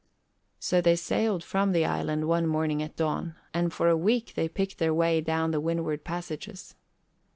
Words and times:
So 0.59 0.81
they 0.81 0.95
sailed 0.95 1.43
from 1.43 1.73
the 1.73 1.85
island 1.85 2.27
one 2.27 2.47
morning 2.47 2.81
at 2.81 2.95
dawn 2.95 3.35
and 3.53 3.71
for 3.71 3.87
a 3.87 3.95
week 3.95 4.33
they 4.33 4.49
picked 4.49 4.79
their 4.79 4.95
way 4.95 5.21
down 5.21 5.51
the 5.51 5.61
windward 5.61 6.03
passages. 6.03 6.73